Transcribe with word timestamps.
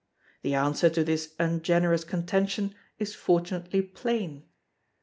The 0.41 0.55
answer 0.55 0.89
to 0.89 1.03
this 1.03 1.35
ungenerous 1.37 2.03
contention 2.03 2.73
is 2.97 3.13
fortunately 3.13 3.83
plain. 3.83 4.45